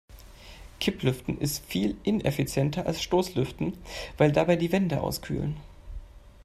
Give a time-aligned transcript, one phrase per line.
[0.79, 3.77] Kipplüften ist viel ineffizienter als Stoßlüften,
[4.17, 5.57] weil dabei die Wände auskühlen.